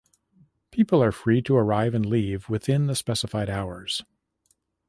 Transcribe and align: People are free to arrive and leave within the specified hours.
People 0.71 1.03
are 1.03 1.11
free 1.11 1.43
to 1.43 1.55
arrive 1.55 1.93
and 1.93 2.03
leave 2.03 2.49
within 2.49 2.87
the 2.87 2.95
specified 2.95 3.51
hours. 3.51 4.01